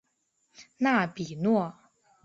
[0.79, 1.75] 纳比诺。